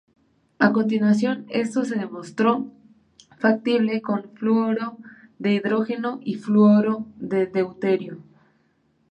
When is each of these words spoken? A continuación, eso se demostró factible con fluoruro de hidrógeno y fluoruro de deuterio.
A 0.57 0.71
continuación, 0.73 1.45
eso 1.49 1.85
se 1.85 1.93
demostró 1.95 2.65
factible 3.37 4.01
con 4.01 4.31
fluoruro 4.33 4.97
de 5.37 5.53
hidrógeno 5.53 6.19
y 6.23 6.37
fluoruro 6.37 7.05
de 7.17 7.45
deuterio. 7.45 8.17